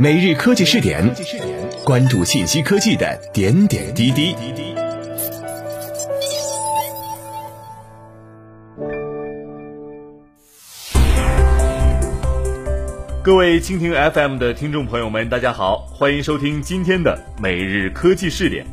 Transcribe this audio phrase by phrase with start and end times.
[0.00, 1.12] 每日科技试点，
[1.84, 4.32] 关注信息科技的点点滴滴。
[13.24, 18.64] 各位蜻蜓 FM 的听众朋友们，大家好，欢迎收听今天的每日科技试点。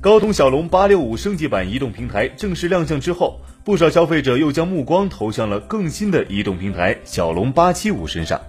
[0.00, 8.40] 高通骁龙八六五升级版移动平台正式亮相之后，不少消费者又将目光投向了更新的移动平台骁龙八七五身上。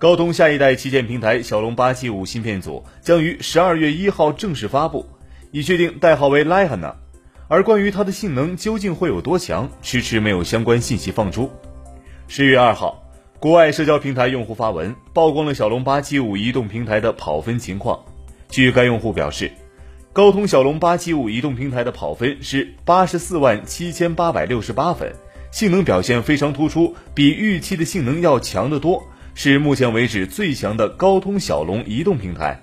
[0.00, 5.04] 高通下一代旗舰平台骁龙八七五芯片组将于十二月一号正式发布，
[5.50, 6.94] 已确定代号为 Liana。
[7.48, 11.50] 而关于它的性能究竟会有多强，迟迟没有相关信息放出。
[12.28, 13.04] 十月二号，
[13.38, 18.02] 国外社交平台用户发文曝光了骁龙八七五移动平台的跑分情况。
[18.48, 19.52] 据该用户表示，
[20.14, 25.12] 高通骁龙八七五移动平台的跑分是八十四万七千八百六十八分，
[25.52, 29.04] 性能表现非常突出，比预期的性能要强得多。
[29.34, 32.60] 是目前为止最强的高通骁龙移动平台。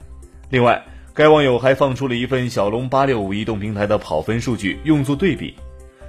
[0.50, 5.56] 另外，该网友还放出了一份骁龙八六五移动平台的跑分数据，用作对比。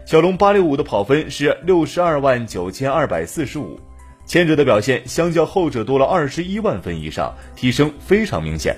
[0.05, 3.79] 骁龙八六五的跑分是六十二万九千二百四十五，
[4.25, 8.77] 前者的表现相较后者多了二十一万分以上，提升非常明显。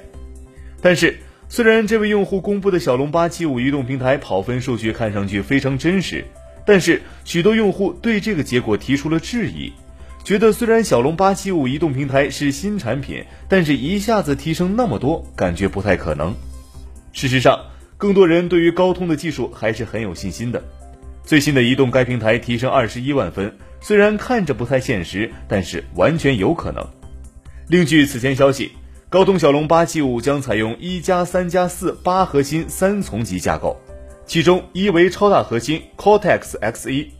[0.81, 1.17] 但是，
[1.49, 6.25] 虽然这位用户公布的骁龙八七五移动平台跑分数据看上去非常真实，
[6.65, 9.73] 但是许多用户对这个结果提出了质疑。
[10.23, 16.35] 觉得虽然骁龙八七五移动平台是新产品，但是一下子提升那么多，感觉不太可能。
[17.13, 17.59] 事实上，
[17.97, 20.63] 更多人对于高通的技术还是很有信心的。
[21.25, 26.87] 最新的移动该平台提升二十一万分，虽然看着不太现实，但是完全有可能。
[27.69, 28.73] 另据此前消息，
[29.09, 33.77] 高通骁龙八七五将采用一加三加四八核心三重级架构，
[34.27, 37.11] 其中一为超大核心 Cortex X 一。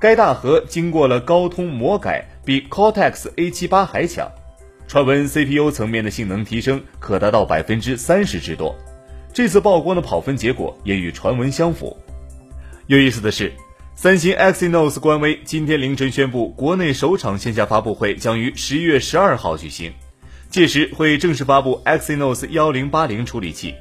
[0.00, 4.30] 该大核经过了高通魔改，比 Cortex A78 还强。
[4.86, 8.76] 传闻 CPU 层面的性能提升可达到百分之三十之多。
[9.32, 11.96] 这次曝光的跑分结果也与传闻相符。
[12.86, 13.52] 有意思的是，
[13.96, 19.92] 三星 Exynos 官微今天凌晨宣布，国内首场线下发布会将于十一月十二号举行，
[20.50, 23.74] 届时会正式发布 Exynos 幺零八零处理器。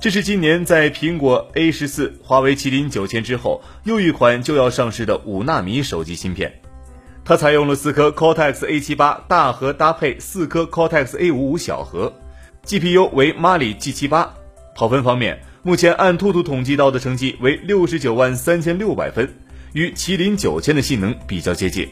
[0.00, 6.60] 这是今年在苹果 A 十四、华为麒麟九千之后又一款就要上市的五纳米手机芯片。
[7.26, 12.12] 它采用了四颗 Cortex A 七八大核搭配四颗 Cortex A 五五小核
[12.66, 14.34] ，GPU 为 Mali G 七八。
[14.76, 19.26] 跑分方面，目前按兔兔统计到的成绩为六十九万三千六百分，
[19.72, 21.88] 与麒麟九千的性能比较接近。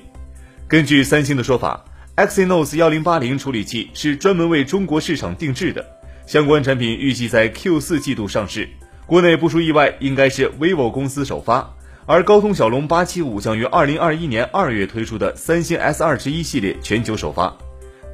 [0.69, 1.83] 根据三星的说法
[2.17, 5.83] ，Exynos 幺零八零处理器是专门为中国市场定制的。
[6.27, 8.69] 相关产品预计在 Q 四季度上市，
[9.07, 11.75] 国内不出意外应该是 vivo 公司首发，
[12.07, 17.57] 而高通骁龙八七五将于二零二一年二月推出的三星 S 二十一系列全球首发，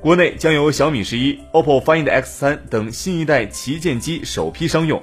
[0.00, 5.02] 国内将由小米十一、OPPO Find X 三等新一代旗舰机首批商用。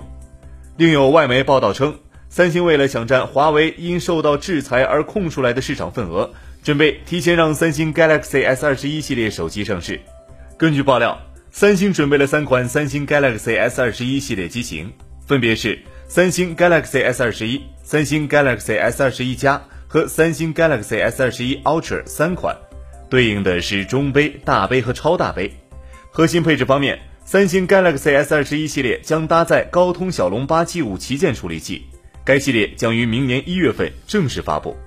[0.78, 1.96] 另有外媒报道称，
[2.30, 6.32] 三星为了抢占华为因受到制裁而空出来的市场份额，
[6.64, 10.00] 准备提前让三星 Galaxy S 二十一系列手机上市。
[10.58, 11.20] 根据爆料。
[11.52, 14.92] 三星准备了三款三星 Galaxy S 二十一系列机型，
[15.26, 22.56] 分别是三星 Galaxy S 二十一、三星 Galaxy S 二十一加和三星 Galaxy S 二十一 Ultra 三款，
[23.10, 25.52] 对应的是中杯、大杯和超大杯。
[26.12, 31.84] 核心配置方面，三星 Galaxy S 二十一系列将搭载高通骁龙八七五旗舰处理器，
[32.24, 34.78] 该系列将于明年一月份正式发布。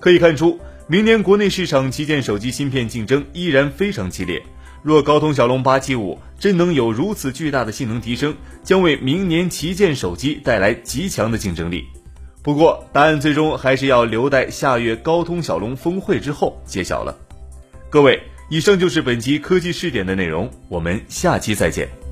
[0.00, 4.42] 可以看出，明年国内市场旗舰手机芯片竞争依然非常激烈。
[4.84, 11.84] 若高通骁龙八七五真能有如此巨大的性能提升，将为明年旗舰手机带来极强的竞争力。
[12.42, 17.16] 不过，答案最终还是要留待下月高通骁龙峰会之后揭晓了。
[17.88, 22.03] 各位，以上就是本期科技试点的内容，我们下期再见。